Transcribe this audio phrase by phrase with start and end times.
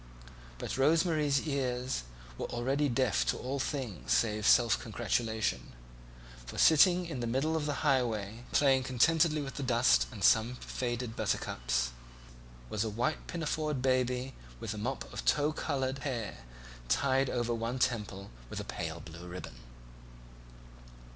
[0.57, 2.01] But Rose Marie's ears
[2.35, 5.73] were already deaf to all things save self congratulation;
[6.43, 10.55] for sitting in the middle of the highway, playing contentedly with the dust and some
[10.55, 11.91] faded buttercups,
[12.67, 16.45] was a white pinafored baby with a mop of tow coloured hair
[16.89, 19.53] tied over one temple with a pale blue ribbon.